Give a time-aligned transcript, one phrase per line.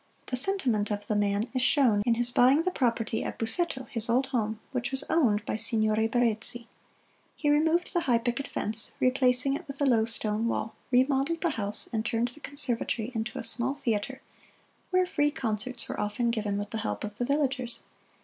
[0.25, 4.09] The sentiment of the man is shown in his buying the property at Busseto, his
[4.09, 6.65] old home, which was owned by Signore Barezzi.
[7.35, 11.51] He removed the high picket fence, replacing it with a low stone wall; remodeled the
[11.51, 14.21] house and turned the conservatory into a small theater,
[14.89, 17.83] where free concerts were often given with the help of the villagers.